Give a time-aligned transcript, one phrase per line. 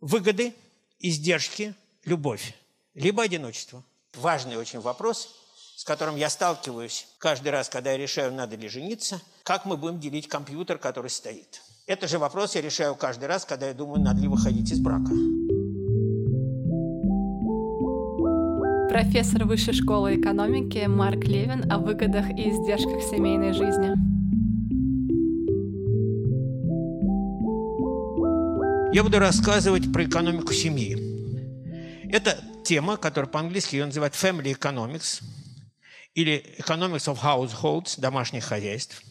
[0.00, 0.54] Выгоды,
[0.98, 1.74] издержки,
[2.04, 2.54] любовь,
[2.94, 3.82] либо одиночество.
[4.14, 5.34] Важный очень вопрос,
[5.76, 9.98] с которым я сталкиваюсь каждый раз, когда я решаю, надо ли жениться, как мы будем
[9.98, 11.62] делить компьютер, который стоит.
[11.86, 15.12] Это же вопрос я решаю каждый раз, когда я думаю, надо ли выходить из брака.
[18.90, 24.15] Профессор Высшей школы экономики Марк Левин о выгодах и издержках семейной жизни.
[28.96, 30.96] Я буду рассказывать про экономику семьи.
[32.10, 35.22] Это тема, которая по-английски ее называют family economics
[36.14, 39.02] или economics of households, домашних хозяйств.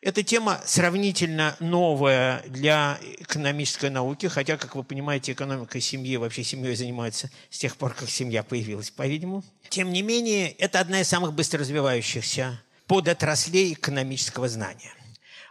[0.00, 6.74] Эта тема сравнительно новая для экономической науки, хотя, как вы понимаете, экономика семьи вообще семьей
[6.74, 9.44] занимается с тех пор, как семья появилась, по-видимому.
[9.68, 14.94] Тем не менее, это одна из самых быстро развивающихся подотраслей экономического знания.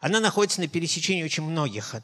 [0.02, 1.98] Она находится на пересечении очень многих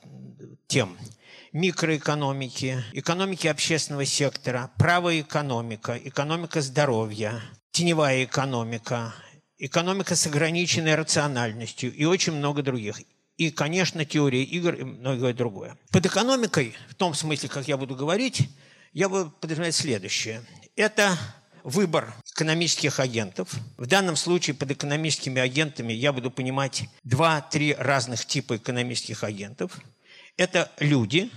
[0.67, 0.95] тем–
[1.55, 9.15] микроэкономики, экономики общественного сектора, правая экономика, экономика здоровья, теневая экономика,
[9.57, 13.01] экономика с ограниченной рациональностью и очень много других.
[13.37, 15.77] И, конечно, теория игр и многое другое.
[15.91, 18.49] Под экономикой, в том смысле, как я буду говорить,
[18.91, 20.43] я буду подразумевать следующее.
[20.75, 21.17] Это
[21.63, 23.53] выбор экономических агентов.
[23.77, 29.79] В данном случае под экономическими агентами я буду понимать два-три разных типа экономических агентов–
[30.37, 31.31] это люди,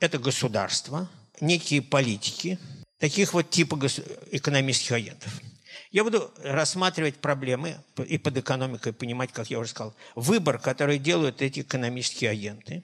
[0.00, 1.08] это государство,
[1.40, 2.58] некие политики,
[2.98, 3.78] таких вот типа
[4.30, 5.40] экономических агентов.
[5.90, 11.42] Я буду рассматривать проблемы и под экономикой понимать, как я уже сказал, выбор, который делают
[11.42, 12.82] эти экономические агенты.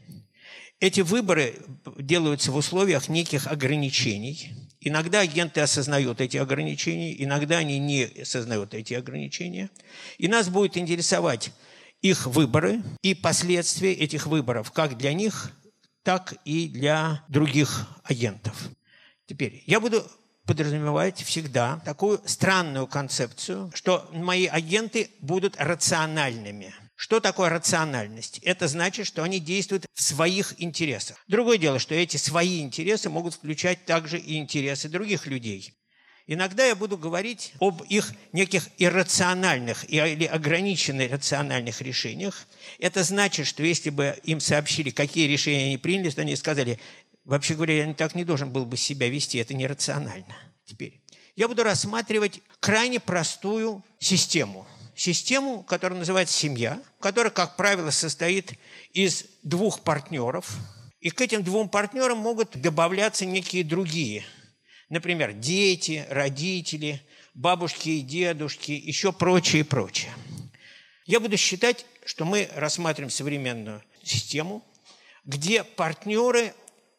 [0.80, 1.55] Эти выборы
[1.98, 4.52] делаются в условиях неких ограничений.
[4.80, 9.70] Иногда агенты осознают эти ограничения, иногда они не осознают эти ограничения.
[10.18, 11.52] И нас будет интересовать
[12.00, 15.52] их выборы и последствия этих выборов, как для них,
[16.03, 18.56] так и для других агентов.
[19.27, 20.05] Теперь, я буду
[20.45, 26.74] подразумевать всегда такую странную концепцию, что мои агенты будут рациональными.
[26.96, 28.39] Что такое рациональность?
[28.42, 31.17] Это значит, что они действуют в своих интересах.
[31.27, 35.74] Другое дело, что эти свои интересы могут включать также и интересы других людей.
[36.27, 42.46] Иногда я буду говорить об их неких иррациональных или ограниченных рациональных решениях.
[42.78, 46.78] Это значит, что если бы им сообщили, какие решения они приняли, то они сказали,
[47.24, 50.36] вообще говоря, я так не должен был бы себя вести, это нерационально.
[50.64, 51.00] Теперь
[51.34, 54.66] я буду рассматривать крайне простую систему.
[54.94, 58.52] Систему, которая называется семья, которая, как правило, состоит
[58.92, 60.55] из двух партнеров.
[61.00, 64.24] И к этим двум партнерам могут добавляться некие другие–
[64.92, 67.01] Например, дети, родители,
[67.33, 70.13] бабушки и дедушки, еще прочее и прочее.
[71.07, 74.63] Я буду считать, что мы рассматриваем современную систему,
[75.25, 76.53] где партнеры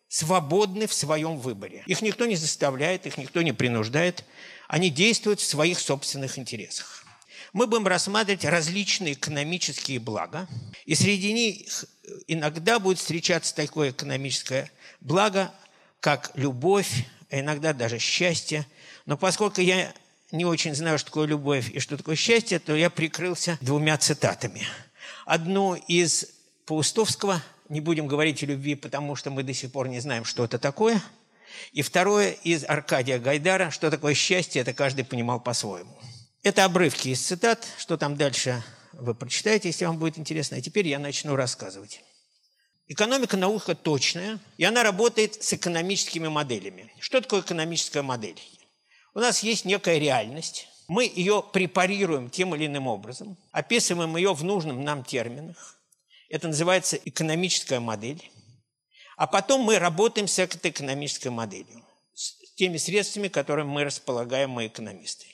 [0.07, 1.83] свободны в своем выборе.
[1.85, 4.25] Их никто не заставляет, их никто не принуждает.
[4.67, 7.05] Они действуют в своих собственных интересах.
[7.53, 10.47] Мы будем рассматривать различные экономические блага,
[10.85, 11.85] и среди них
[12.25, 15.53] иногда будет встречаться такое экономическое благо,
[15.99, 18.67] как любовь, а иногда даже счастье.
[19.07, 19.91] Но поскольку я
[20.31, 24.61] не очень знаю, что такое любовь и что такое счастье, то я прикрылся двумя цитатами.
[25.25, 26.27] Одну из
[26.67, 30.45] Паустовского, не будем говорить о любви, потому что мы до сих пор не знаем, что
[30.45, 31.01] это такое.
[31.71, 35.97] И второе из Аркадия Гайдара, что такое счастье, это каждый понимал по-своему.
[36.43, 40.57] Это обрывки из цитат, что там дальше вы прочитаете, если вам будет интересно.
[40.57, 42.03] А теперь я начну рассказывать.
[42.87, 46.93] Экономика наука точная, и она работает с экономическими моделями.
[46.99, 48.39] Что такое экономическая модель?
[49.13, 54.43] У нас есть некая реальность, мы ее препарируем тем или иным образом, описываем ее в
[54.43, 55.79] нужном нам терминах.
[56.29, 58.29] Это называется экономическая модель.
[59.15, 64.67] А потом мы работаем с этой экономической моделью, с теми средствами, которыми мы располагаем, мы
[64.67, 65.27] экономисты.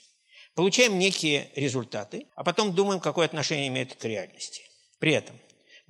[0.54, 4.62] Получаем некие результаты, а потом думаем, какое отношение имеет к реальности.
[4.98, 5.36] При этом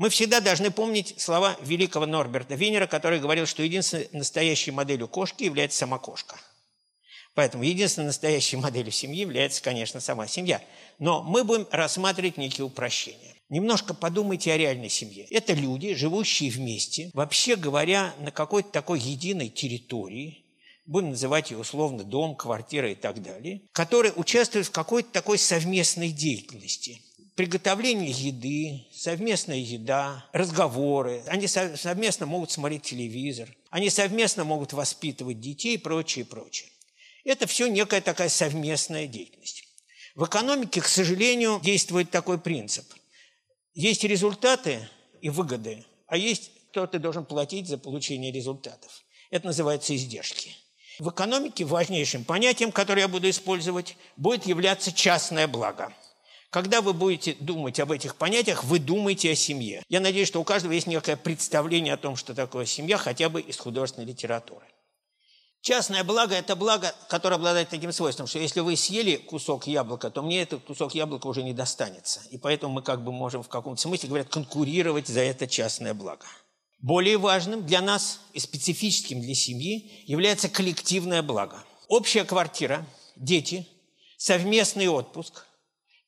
[0.01, 5.45] мы всегда должны помнить слова великого Норберта Винера, который говорил, что единственной настоящей моделью кошки
[5.45, 6.37] является сама кошка.
[7.35, 10.63] Поэтому единственной настоящей моделью семьи является, конечно, сама семья.
[10.99, 13.35] Но мы будем рассматривать некие упрощения.
[13.51, 15.27] Немножко подумайте о реальной семье.
[15.27, 20.47] Это люди, живущие вместе, вообще говоря, на какой-то такой единой территории,
[20.87, 26.11] будем называть ее условно дом, квартира и так далее, которые участвуют в какой-то такой совместной
[26.11, 27.03] деятельности–
[27.41, 31.23] приготовление еды, совместная еда, разговоры.
[31.27, 36.69] Они совместно могут смотреть телевизор, они совместно могут воспитывать детей и прочее, прочее.
[37.25, 39.65] Это все некая такая совместная деятельность.
[40.15, 42.85] В экономике, к сожалению, действует такой принцип.
[43.73, 44.87] Есть результаты
[45.23, 49.03] и выгоды, а есть кто ты должен платить за получение результатов.
[49.31, 50.55] Это называется издержки.
[50.99, 55.91] В экономике важнейшим понятием, которое я буду использовать, будет являться частное благо.
[56.51, 59.85] Когда вы будете думать об этих понятиях, вы думаете о семье.
[59.89, 63.41] Я надеюсь, что у каждого есть некое представление о том, что такое семья, хотя бы
[63.41, 64.67] из художественной литературы.
[65.63, 70.23] Частное благо– это благо, которое обладает таким свойством, что если вы съели кусок яблока, то
[70.23, 72.21] мне этот кусок яблока уже не достанется.
[72.31, 76.25] И поэтому мы как бы можем в каком-то смысле, говорят, конкурировать за это частное благо.
[76.81, 81.63] Более важным для нас и специфическим для семьи является коллективное благо.
[81.89, 82.87] Общая квартира,
[83.17, 83.69] дети,
[84.17, 85.45] совместный отпуск,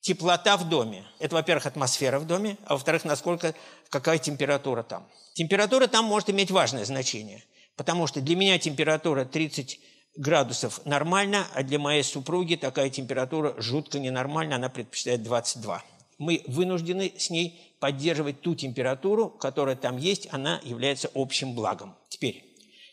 [0.03, 1.03] теплота в доме.
[1.17, 3.55] Это, во-первых, атмосфера в доме, а во-вторых, насколько,
[3.89, 5.07] какая температура там.
[5.33, 7.43] Температура там может иметь важное значение,
[7.75, 9.79] потому что для меня температура 30
[10.17, 15.81] градусов нормально, а для моей супруги такая температура жутко ненормальна, она предпочитает 22
[16.17, 21.95] мы вынуждены с ней поддерживать ту температуру, которая там есть, она является общим благом.
[22.09, 22.43] Теперь,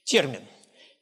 [0.04, 0.42] термин.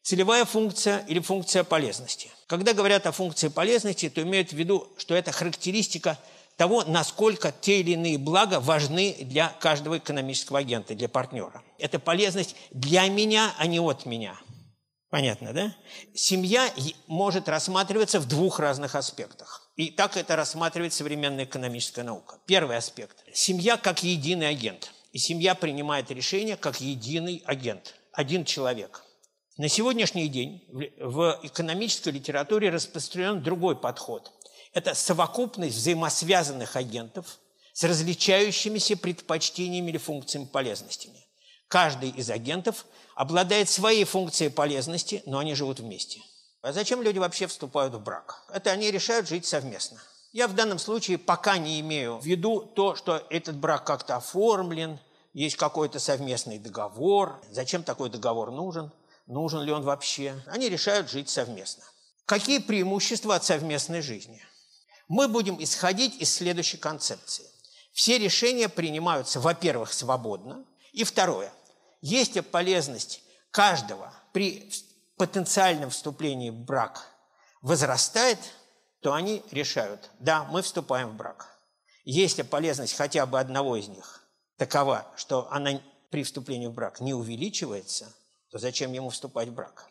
[0.02, 2.31] Целевая функция или функция полезности.
[2.49, 6.19] Когда говорят о функции полезности, то имеют в виду, что это характеристика
[6.56, 11.62] того, насколько те или иные блага важны для каждого экономического агента, для партнера.
[11.79, 14.41] Это полезность для меня, а не от меня.
[15.11, 15.77] Понятно, да?
[16.15, 16.73] Семья
[17.06, 19.71] может рассматриваться в двух разных аспектах.
[19.77, 22.39] И так это рассматривает современная экономическая наука.
[22.47, 23.25] Первый аспект.
[23.33, 24.91] Семья как единый агент.
[25.12, 27.95] И семья принимает решение как единый агент.
[28.12, 29.05] Один человек.
[29.58, 30.62] На сегодняшний день
[31.00, 34.31] в экономической литературе распространен другой подход.
[34.72, 37.40] Это совокупность взаимосвязанных агентов
[37.72, 41.26] с различающимися предпочтениями или функциями полезностями.
[41.66, 46.20] Каждый из агентов обладает своей функцией полезности, но они живут вместе.
[46.62, 48.44] А зачем люди вообще вступают в брак?
[48.54, 50.00] Это они решают жить совместно.
[50.32, 55.00] Я в данном случае пока не имею в виду то, что этот брак как-то оформлен,
[55.32, 57.43] есть какой-то совместный договор.
[57.50, 58.93] Зачем такой договор нужен?
[59.28, 60.42] Нужен ли он вообще?
[60.46, 61.84] Они решают жить совместно.
[62.25, 64.42] Какие преимущества от совместной жизни?
[65.06, 67.44] Мы будем исходить из следующей концепции.
[67.92, 70.64] Все решения принимаются, во-первых, свободно.
[70.92, 71.52] И второе.
[72.00, 74.72] Есть полезность каждого при
[75.19, 77.06] потенциальном вступлении в брак
[77.60, 78.38] возрастает,
[79.00, 81.58] то они решают, да, мы вступаем в брак.
[82.04, 84.25] Если полезность хотя бы одного из них
[84.56, 88.10] такова, что она при вступлении в брак не увеличивается,
[88.50, 89.89] то зачем ему вступать в брак?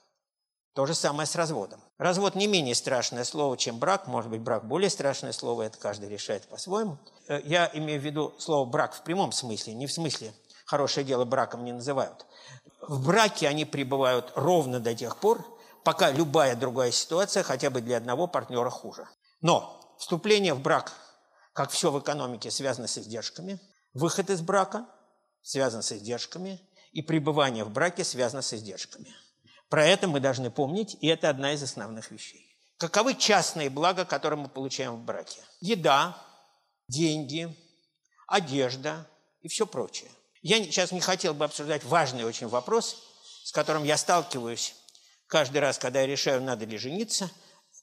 [0.74, 1.82] То же самое с разводом.
[1.98, 4.06] Развод не менее страшное слово, чем брак.
[4.06, 7.00] Может быть, брак более страшное слово, это каждый решает по-своему.
[7.28, 10.34] Э, я имею в виду слово брак в прямом смысле, не в смысле
[10.68, 12.28] хорошее дело браком не называют.
[12.82, 15.44] В браке они пребывают ровно до тех пор,
[15.84, 19.08] пока любая другая ситуация хотя бы для одного партнера хуже.
[19.42, 20.94] Но вступление в брак,
[21.54, 23.60] как все в экономике, связано с издержками,
[23.94, 24.86] выход из брака
[25.42, 29.14] связан с издержками, и пребывание в браке связано с издержками.
[29.70, 32.48] Про это мы должны помнить, и это одна из основных вещей.
[32.78, 35.42] Каковы частные блага, которые мы получаем в браке?
[35.62, 36.18] Еда,
[36.88, 37.56] деньги,
[38.28, 39.08] одежда
[39.42, 40.10] и все прочее.
[40.42, 42.96] Я сейчас не хотел бы обсуждать важный очень вопрос,
[43.44, 44.76] с которым я сталкиваюсь
[45.28, 47.32] каждый раз, когда я решаю, надо ли жениться,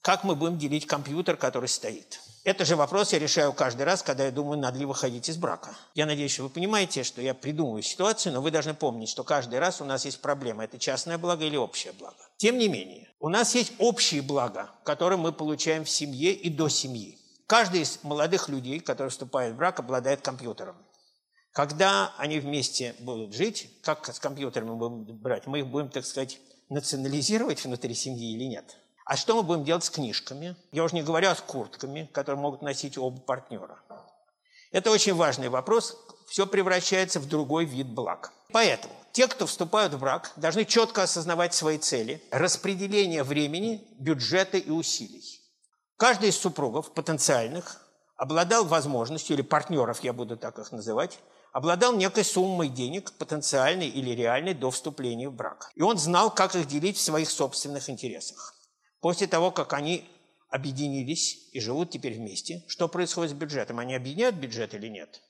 [0.00, 2.20] как мы будем делить компьютер, который стоит.
[2.44, 5.75] Это же вопрос я решаю каждый раз, когда я думаю, надо ли выходить из брака.
[5.94, 9.58] Я надеюсь, что вы понимаете, что я придумываю ситуацию, но вы должны помнить, что каждый
[9.58, 10.62] раз у нас есть проблема.
[10.62, 12.19] Это частное благо или общее благо.
[12.37, 16.68] Тем не менее, у нас есть общие блага, которые мы получаем в семье и до
[16.68, 17.18] семьи.
[17.47, 20.76] Каждый из молодых людей, который вступает в брак, обладает компьютером.
[21.50, 25.47] Когда они вместе будут жить, как с компьютерами мы будем брать?
[25.47, 28.76] Мы их будем, так сказать, национализировать внутри семьи или нет?
[29.04, 30.56] А что мы будем делать с книжками?
[30.73, 33.78] Я уже не говорю о куртками, которые могут носить оба партнера.
[34.73, 35.96] Это очень важный вопрос.
[36.26, 38.32] Все превращается в другой вид благ.
[38.50, 44.70] Поэтому те, кто вступают в брак, должны четко осознавать свои цели, распределение времени, бюджета и
[44.70, 45.23] усилий.
[45.96, 47.80] Каждый из супругов потенциальных
[48.16, 51.18] обладал возможностью, или партнеров, я буду так их называть,
[51.52, 55.70] обладал некой суммой денег, потенциальной или реальной, до вступления в брак.
[55.75, 58.54] И он знал, как их делить в своих собственных интересах.
[59.04, 60.08] После того, как они
[60.49, 63.78] объединились и живут теперь вместе, что происходит с бюджетом?
[63.78, 65.20] Они объединяют бюджет или нет?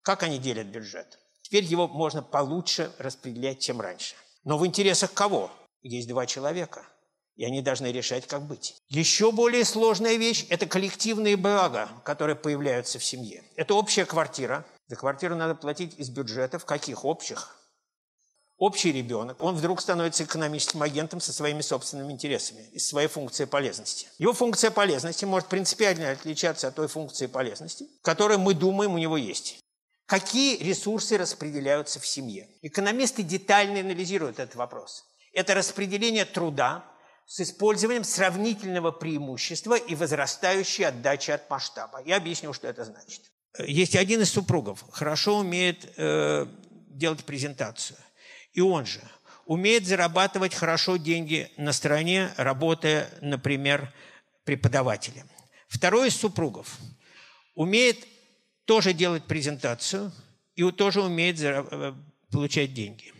[0.00, 1.18] Как они делят бюджет?
[1.42, 4.14] Теперь его можно получше распределять, чем раньше.
[4.44, 5.50] Но в интересах кого?
[5.82, 6.86] Есть два человека,
[7.36, 8.76] и они должны решать, как быть.
[8.88, 13.44] Еще более сложная вещь– это коллективные блага, которые появляются в семье.
[13.56, 16.64] Это общая квартира– за квартиру надо платить из бюджетов.
[16.64, 17.04] Каких?
[17.04, 17.57] Общих.
[18.58, 24.08] Общий ребенок, он вдруг становится экономическим агентом со своими собственными интересами, из своей функции полезности.
[24.18, 29.16] Его функция полезности может принципиально отличаться от той функции полезности, которую мы думаем у него
[29.16, 29.60] есть.
[30.06, 32.48] Какие ресурсы распределяются в семье?
[32.62, 35.04] Экономисты детально анализируют этот вопрос.
[35.32, 36.84] Это распределение труда
[37.26, 42.02] с использованием сравнительного преимущества и возрастающей отдачи от масштаба.
[42.04, 43.20] Я объясню, что это значит.
[43.58, 46.46] Есть один из супругов, хорошо умеет э,
[46.88, 47.98] делать презентацию.
[48.52, 49.00] И он же
[49.46, 53.92] умеет зарабатывать хорошо деньги на стороне, работая, например,
[54.44, 55.28] преподавателем.
[55.68, 56.78] Второй из супругов
[57.54, 58.06] умеет
[58.64, 60.12] тоже делать презентацию
[60.54, 61.94] и тоже умеет э,
[62.30, 63.12] получать деньги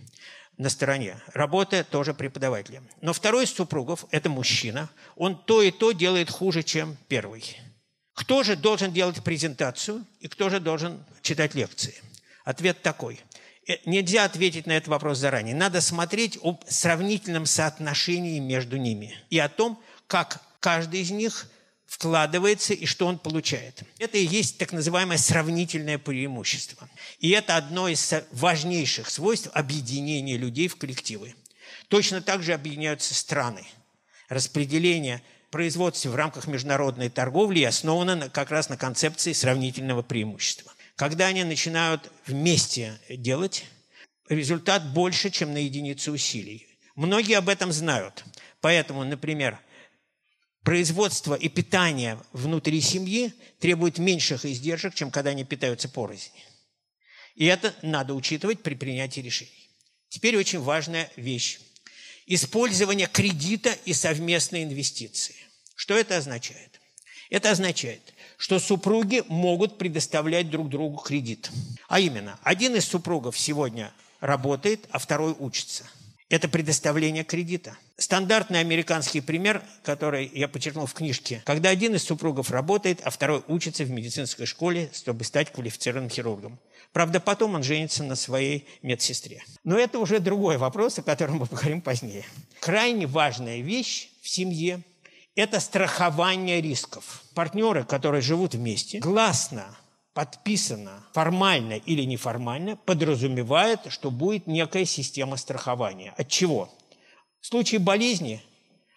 [0.58, 2.88] на стороне, работая тоже преподавателем.
[3.00, 4.90] Но второй из супругов– это мужчина.
[5.16, 7.56] Он то и то делает хуже, чем первый.
[8.12, 11.94] Кто же должен делать презентацию и кто же должен читать лекции?
[12.44, 13.20] Ответ такой.
[13.68, 15.54] Э, нельзя ответить на этот вопрос заранее.
[15.54, 21.48] Надо смотреть об сравнительном соотношении между ними и о том, как каждый из них
[21.86, 23.82] вкладывается и что он получает.
[23.98, 26.88] Это и есть так называемое сравнительное преимущество.
[27.20, 31.34] И это одно из важнейших свойств объединения людей в коллективы.
[31.88, 33.64] Точно так же объединяются страны.
[34.28, 40.72] Распределение производства в рамках международной торговли основано как раз на концепции сравнительного преимущества.
[40.98, 43.64] Когда они начинают вместе делать,
[44.28, 46.66] результат больше, чем на единицу усилий.
[46.96, 48.24] Многие об этом знают.
[48.60, 49.60] Поэтому, например,
[50.64, 56.32] производство и питание внутри семьи требует меньших издержек, чем когда они питаются порознь.
[57.36, 59.70] И это надо учитывать при принятии решений.
[60.08, 61.60] Теперь очень важная вещь.
[62.26, 65.36] Использование кредита и совместной инвестиции.
[65.76, 66.80] Что это означает?
[67.30, 68.02] Это означает,
[68.38, 71.50] что супруги могут предоставлять друг другу кредит.
[71.88, 75.84] А именно, один из супругов сегодня работает, а второй учится–
[76.30, 77.76] это предоставление кредита.
[77.96, 83.42] Стандартный американский пример, который я подчеркнул в книжке, когда один из супругов работает, а второй
[83.48, 86.58] учится в медицинской школе, чтобы стать квалифицированным хирургом.
[86.92, 89.42] Правда, потом он женится на своей медсестре.
[89.64, 92.24] Но это уже другой вопрос, о котором мы поговорим позднее.
[92.60, 94.82] Крайне важная вещь в семье–
[95.38, 97.22] это страхование рисков.
[97.32, 99.64] Партнеры, которые живут вместе, гласно
[100.12, 106.12] подписано формально или неформально, подразумевает, что будет некая система страхования.
[106.16, 106.68] От чего?
[107.40, 108.42] В случае болезни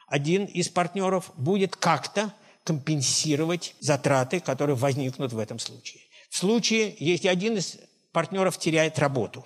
[0.08, 2.34] один из партнеров будет как-то
[2.64, 6.02] компенсировать затраты, которые возникнут в этом случае.
[6.32, 7.78] В случае, если один из
[8.14, 9.46] партнеров теряет работу,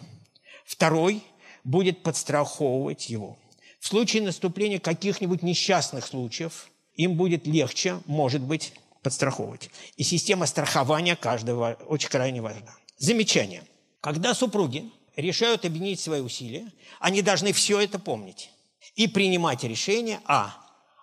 [0.66, 1.22] второй
[1.66, 3.38] будет подстраховывать его.
[3.82, 8.74] В случае наступления каких-нибудь несчастных случаев им будет легче, может быть,
[9.04, 9.70] подстраховывать.
[9.98, 12.75] И система страхования каждого очень крайне важна.
[12.98, 13.64] Замечание.
[14.02, 18.50] Когда супруги решают объединить свои усилия, они должны все это помнить
[18.96, 20.56] и принимать решение а.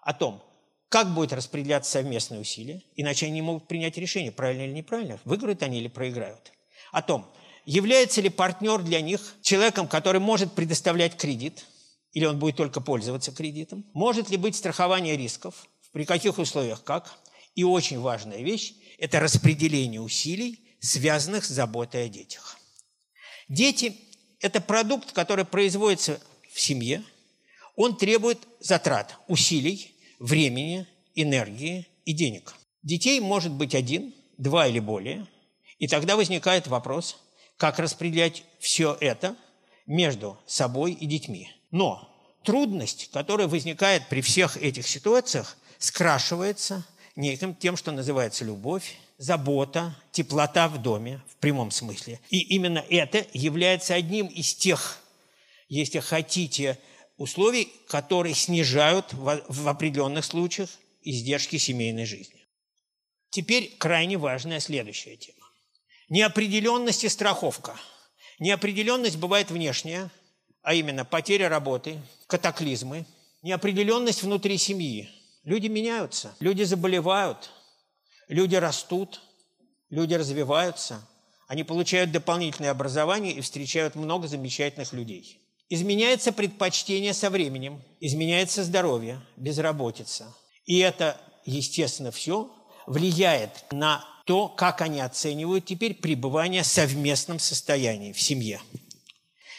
[0.02, 0.42] о том,
[0.88, 5.62] как будет распределяться совместные усилия, иначе они не могут принять решение, правильно или неправильно, выиграют
[5.62, 6.52] они или проиграют.
[6.90, 7.26] О том,
[7.64, 11.64] является ли партнер для них человеком, который может предоставлять кредит,
[12.12, 17.18] или он будет только пользоваться кредитом, может ли быть страхование рисков, при каких условиях, как,
[17.54, 22.58] и очень важная вещь– это распределение усилий, связанных с заботой о детях.
[23.48, 23.96] Дети–
[24.40, 26.20] это продукт, который производится
[26.52, 27.04] в семье.
[27.76, 32.54] Он требует затрат, усилий, времени, энергии и денег.
[32.82, 35.26] Детей может быть один, два или более.
[35.78, 37.16] И тогда возникает вопрос,
[37.56, 39.36] как распределять все это
[39.86, 41.50] между собой и детьми.
[41.70, 42.08] Но
[42.44, 46.86] трудность, которая возникает при всех этих ситуациях, скрашивается
[47.16, 52.20] неким тем, что называется любовь, забота, теплота в доме, в прямом смысле.
[52.30, 55.00] И именно это является одним из тех,
[55.68, 56.78] если хотите,
[57.16, 60.70] условий, которые снижают в определенных случаях
[61.02, 62.46] издержки семейной жизни.
[63.30, 65.48] Теперь крайне важная следующая тема.
[66.08, 67.74] Неопределенность и страховка.
[68.38, 70.10] Неопределенность бывает внешняя,
[70.62, 73.04] а именно потеря работы, катаклизмы,
[73.42, 75.10] неопределенность внутри семьи–
[75.44, 77.50] Люди меняются, люди заболевают,
[78.28, 79.20] люди растут,
[79.90, 81.06] люди развиваются,
[81.48, 85.40] они получают дополнительное образование и встречают много замечательных людей.
[85.68, 90.34] Изменяется предпочтение со временем, изменяется здоровье, безработица.
[90.64, 92.50] И это, естественно, все
[92.86, 98.60] влияет на то, как они оценивают теперь пребывание в совместном состоянии в семье.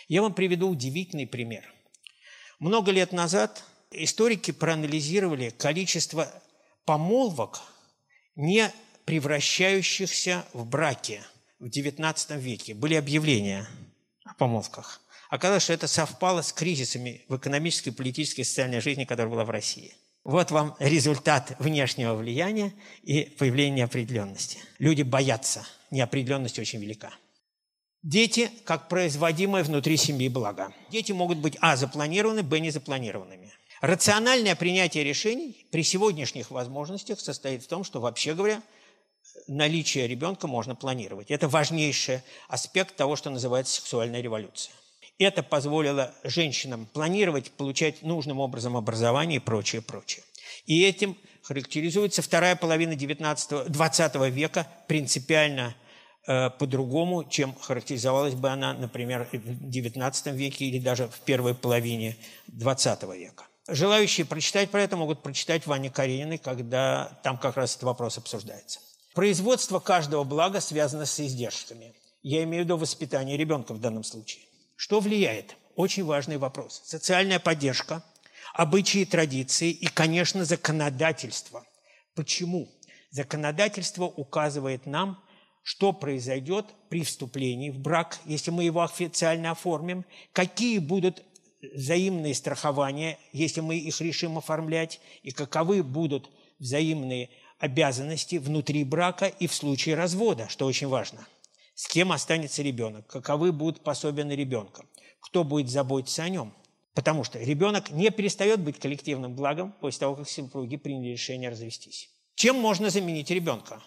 [0.08, 1.66] Я вам приведу удивительный пример.
[2.60, 3.63] Много лет назад
[3.95, 6.31] историки проанализировали количество
[6.85, 7.62] помолвок,
[8.35, 8.71] не
[9.05, 11.21] превращающихся в браки
[11.59, 12.73] в XIX веке.
[12.73, 13.67] Были объявления
[14.25, 15.01] о помолвках.
[15.29, 19.50] Оказалось, что это совпало с кризисами в экономической, политической и социальной жизни, которая была в
[19.50, 19.95] России.
[20.23, 24.59] Вот вам результат внешнего влияния и появления неопределенности.
[24.79, 25.65] Люди боятся.
[25.91, 27.12] Неопределенность очень велика.
[28.03, 30.73] Дети как производимое внутри семьи благо.
[30.91, 31.77] Дети могут быть а.
[31.77, 32.59] запланированы, б.
[32.59, 33.51] незапланированными.
[33.84, 38.63] Рациональное принятие решений при сегодняшних возможностях состоит в том, что, вообще говоря,
[39.48, 41.30] наличие ребенка можно планировать.
[41.30, 44.74] Это важнейший аспект того, что называется сексуальная революция.
[45.18, 50.24] Это позволило женщинам планировать, получать нужным образом образование и прочее, прочее.
[50.66, 55.75] И этим характеризуется вторая половина 19, 20 века принципиально
[56.25, 62.16] Э, по-другому, чем характеризовалась бы она, например, в XIX веке или даже в первой половине
[62.48, 63.44] XX века.
[63.67, 68.79] Желающие прочитать про это могут прочитать Ване Карениной, когда там как раз этот вопрос обсуждается.
[69.13, 71.96] Производство каждого блага связано с издержками.
[72.24, 74.43] Я имею в виду воспитание ребенка в данном случае.
[74.75, 75.55] Что влияет?
[75.75, 76.82] Очень важный вопрос.
[76.86, 78.03] Социальная поддержка,
[78.53, 81.65] обычаи, традиции и, конечно, законодательство.
[82.15, 82.70] Почему?
[83.12, 85.24] Законодательство указывает нам
[85.63, 91.24] что произойдет при вступлении в брак, если мы его официально оформим, какие будут
[91.74, 96.29] взаимные страхования, если мы их решим оформлять, и каковы будут
[96.60, 97.29] взаимные
[97.60, 101.25] обязанности внутри брака и в случае развода, что очень важно.
[101.75, 104.86] С кем останется ребенок, каковы будут пособия на ребенка,
[105.20, 106.53] кто будет заботиться о нем.
[106.93, 112.10] Потому что ребенок не перестает быть коллективным благом после того, как супруги приняли решение развестись.
[112.36, 113.82] Чем можно заменить ребенка?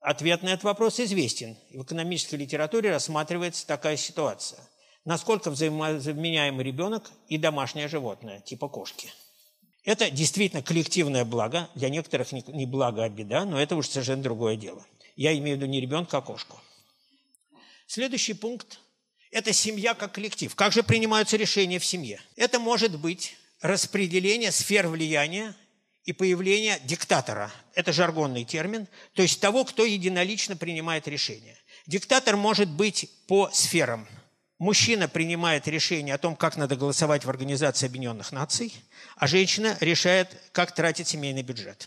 [0.00, 1.56] Ответ на этот вопрос известен.
[1.70, 4.60] В экономической литературе рассматривается такая ситуация.
[5.06, 9.12] Насколько взаимозаменяемый ребенок и домашнее животное, типа кошки.
[9.84, 11.70] Это действительно коллективное благо.
[11.76, 14.84] Для некоторых не благо, а беда, но это уже совершенно другое дело.
[15.14, 16.60] Я имею в виду не ребенка, а кошку.
[17.86, 18.80] Следующий пункт–
[19.30, 20.52] это семья как коллектив.
[20.56, 22.20] Как же принимаются решения в семье?
[22.34, 25.54] Это может быть распределение сфер влияния
[26.04, 27.52] и появление диктатора.
[27.74, 31.56] Это жаргонный термин, то есть того, кто единолично принимает решения.
[31.86, 34.08] Диктатор может быть по сферам.
[34.58, 38.72] Мужчина принимает решение о том, как надо голосовать в Организации Объединенных Наций,
[39.16, 41.86] а женщина решает, как тратить семейный бюджет.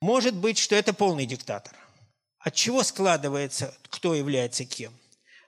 [0.00, 1.74] Может быть, что это полный диктатор.
[2.38, 4.92] От чего складывается, кто является кем?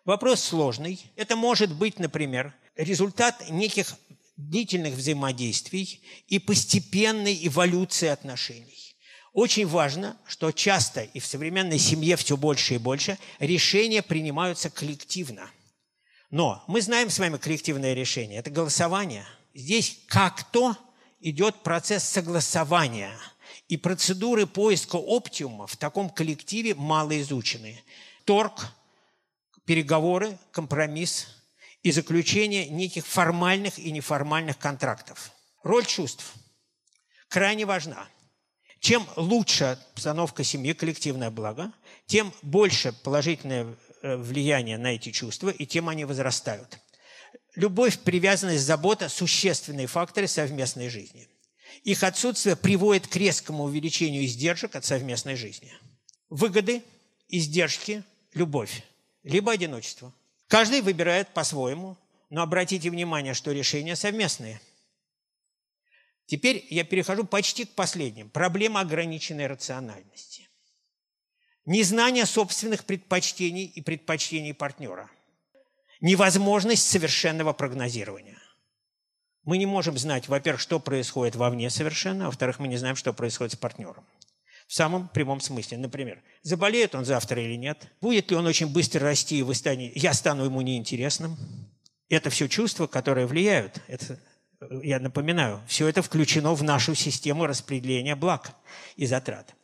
[0.05, 1.01] Вопрос сложный.
[1.17, 3.95] Это может быть, например, результат неких
[4.37, 8.97] длительных взаимодействий и постепенной эволюции отношений.
[9.33, 15.51] Очень важно, что часто и в современной семье все больше и больше решения принимаются коллективно.
[16.35, 19.25] Но мы знаем с вами коллективное решение– это голосование.
[19.55, 20.77] Здесь как-то
[21.21, 23.13] идет процесс согласования,
[23.69, 27.81] и процедуры поиска оптимума в таком коллективе мало изучены.
[28.25, 28.67] Торг,
[29.65, 31.29] переговоры, компромисс–
[31.85, 35.31] и заключение неких формальных и неформальных контрактов.
[35.63, 36.33] Роль чувств
[37.29, 38.09] крайне важна.
[38.81, 41.73] Чем лучше обстановка семьи, коллективное благо,
[42.07, 46.79] тем больше положительное влияние на эти чувства, и тем они возрастают.
[47.57, 51.29] Любовь, привязанность, забота– существенные факторы совместной жизни.
[51.83, 55.73] Их отсутствие приводит к резкому увеличению издержек от совместной жизни.
[56.31, 56.83] Выгоды,
[57.29, 58.83] издержки, любовь,
[59.23, 60.13] либо одиночество–
[60.49, 61.97] Каждый выбирает по-своему,
[62.31, 64.61] но обратите внимание, что решения совместные.
[66.27, 68.31] Теперь я перехожу почти к последним.
[68.31, 70.49] Проблема ограниченной рациональности.
[71.67, 75.11] Незнание собственных предпочтений и предпочтений партнера.
[76.01, 78.39] Невозможность совершенного прогнозирования.
[79.45, 83.15] Мы не можем знать, во-первых, что происходит вовне совершенно, а во-вторых, мы не знаем, что
[83.15, 84.05] происходит с партнером.
[84.67, 85.79] В самом прямом смысле.
[85.79, 87.91] Например, заболеет он завтра или нет?
[88.01, 91.37] Будет ли он очень быстро расти, и вы станете, я стану ему неинтересным?
[92.11, 93.81] Это все чувства, которые влияют.
[93.89, 94.19] Это,
[94.83, 98.53] я напоминаю, все это включено в нашу систему распределения благ
[98.97, 99.55] и затрат.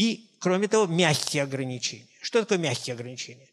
[0.00, 2.08] И, кроме того, мягкие ограничения.
[2.22, 3.48] Что такое мягкие ограничения?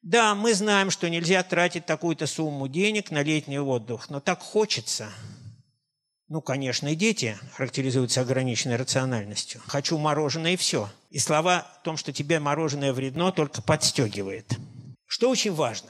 [0.00, 5.10] Да, мы знаем, что нельзя тратить такую-то сумму денег на летний отдых, но так хочется–
[6.30, 9.62] ну, конечно, и дети характеризуются ограниченной рациональностью.
[9.66, 10.90] «Хочу мороженое» и все.
[11.10, 14.46] И слова о том, что тебе мороженое вредно, только подстегивает.
[15.06, 15.88] Что очень важно.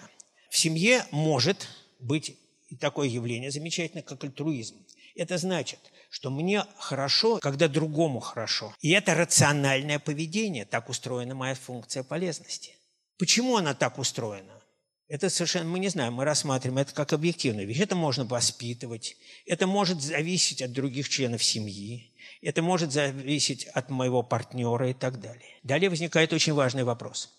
[0.49, 1.66] В семье может
[1.99, 2.38] быть
[2.81, 4.77] такое явление замечательное, как альтруизм.
[5.16, 8.75] Это значит, что мне хорошо, когда другому хорошо.
[8.81, 10.64] И это рациональное поведение.
[10.64, 12.75] Так устроена моя функция полезности.
[13.18, 14.62] Почему она так устроена?
[15.09, 17.81] Это совершенно, мы не знаем, мы рассматриваем это как объективную вещь.
[17.81, 19.16] Это можно воспитывать,
[19.47, 25.18] это может зависеть от других членов семьи, это может зависеть от моего партнера и так
[25.21, 25.59] далее.
[25.62, 27.31] Далее возникает очень важный вопрос.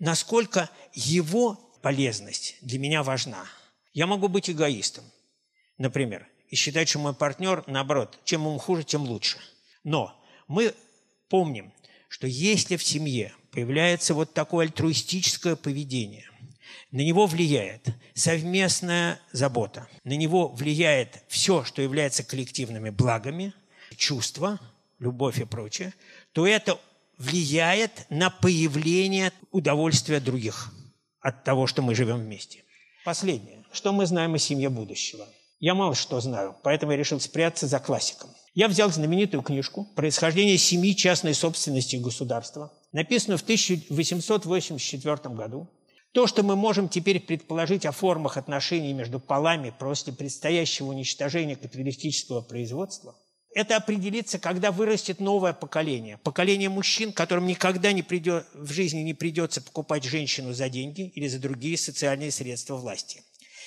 [0.00, 3.46] Насколько его полезность для меня важна?
[3.92, 5.04] Я могу быть эгоистом,
[5.78, 9.38] например, и считать, что мой партнер, наоборот, чем ему хуже, тем лучше.
[9.82, 10.72] Но мы
[11.28, 11.72] помним,
[12.06, 16.30] что если в семье появляется вот такое альтруистическое поведение–
[16.92, 19.88] На него влияет совместная забота.
[20.04, 23.52] На него влияет все, что является коллективными благами,
[23.96, 24.60] чувства,
[25.00, 25.92] любовь и прочее,
[26.32, 26.78] то это
[27.18, 30.72] влияет на появление удовольствия других
[31.20, 32.62] от того, что мы живем вместе.
[33.04, 33.64] Последнее.
[33.72, 35.26] Что мы знаем о семье будущего?
[35.66, 38.28] Я мало что знаю, поэтому я решил спрятаться за классиком.
[38.52, 45.70] Я взял знаменитую книжку «Происхождение семьи частной собственности государства», написанную в 1884 году.
[46.12, 52.42] То, что мы можем теперь предположить о формах отношений между полами после предстоящего уничтожения капиталистического
[52.42, 53.16] производства–
[53.54, 56.18] это определится, когда вырастет новое поколение.
[56.18, 61.28] Поколение мужчин, которым никогда не придет, в жизни не придется покупать женщину за деньги или
[61.28, 63.22] за другие социальные средства власти.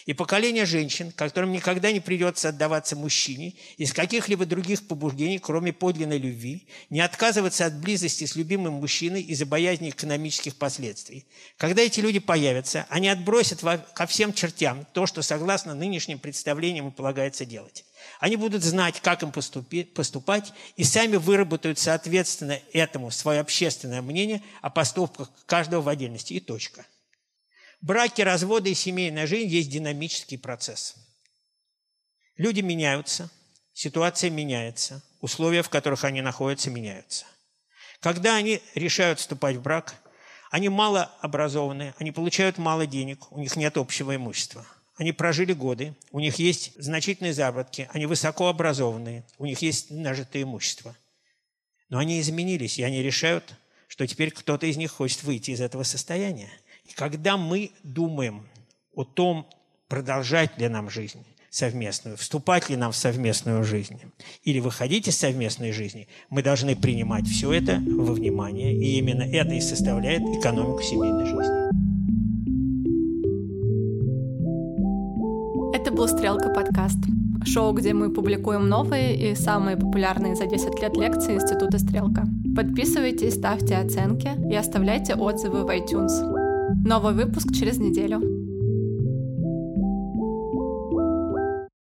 [0.08, 6.18] И поколение женщин, которым никогда не придется отдаваться мужчине из каких-либо других побуждений, кроме подлинной
[6.18, 11.26] любви, не отказываться от близости с любимым мужчиной из-за боязни экономических последствий.
[11.58, 13.60] Когда эти люди появятся, они отбросят
[13.94, 17.84] ко всем чертям то, что согласно нынешним представлениям и полагается делать.
[18.22, 24.70] Они будут знать, как им поступать, и сами выработают соответственно этому свое общественное мнение о
[24.70, 26.32] поступках каждого в отдельности.
[26.32, 26.86] И точка.
[27.82, 30.96] Браки, разводы и семейная жизнь есть динамический процесс.
[32.36, 33.30] Люди меняются,
[33.74, 37.26] ситуация меняется, условия, в которых они находятся, меняются.
[38.00, 39.96] Когда они решают вступать в брак,
[40.52, 44.66] они мало образованы, они получают мало денег, у них нет общего имущества–
[44.98, 50.42] они прожили годы, у них есть значительные заработки, они высоко образованные, у них есть нажитое
[50.42, 50.98] имущество.
[51.90, 53.54] Но они изменились, и они решают,
[53.88, 56.50] что теперь кто-то из них хочет выйти из этого состояния.
[56.88, 58.48] И когда мы думаем
[58.96, 59.48] о том,
[59.88, 64.00] продолжать ли нам жизнь совместную, вступать ли нам в совместную жизнь
[64.44, 69.54] или выходить из совместной жизни, мы должны принимать все это во внимание, и именно это
[69.54, 71.68] и составляет экономику семейной жизни.
[75.76, 77.00] Это был «Стрелка подкаст»—
[77.46, 82.28] шоу, где мы публикуем новые и самые популярные за 10 лет лекции Института «Стрелка».
[82.56, 86.37] Подписывайтесь, ставьте оценки и оставляйте отзывы в iTunes.
[86.76, 88.37] Новый выпуск через неделю.